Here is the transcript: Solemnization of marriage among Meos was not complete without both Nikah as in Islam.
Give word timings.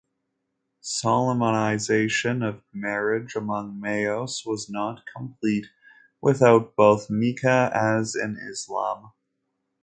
Solemnization 0.79 2.41
of 2.41 2.63
marriage 2.73 3.35
among 3.35 3.79
Meos 3.79 4.43
was 4.47 4.67
not 4.67 5.03
complete 5.05 5.67
without 6.21 6.75
both 6.75 7.09
Nikah 7.09 7.71
as 7.71 8.15
in 8.15 8.35
Islam. 8.35 9.11